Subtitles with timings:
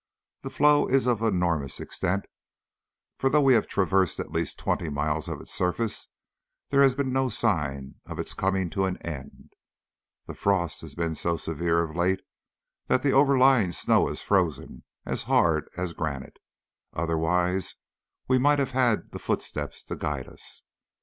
[0.41, 2.25] The floe is of enormous extent,
[3.19, 6.07] for though we have traversed at least twenty miles of its surface,
[6.71, 9.53] there has been no sign of its coming to an end.
[10.25, 12.21] The frost has been so severe of late
[12.87, 16.39] that the overlying snow is frozen as hard as granite,
[16.93, 17.75] otherwise
[18.27, 20.63] we might have had the footsteps to guide us.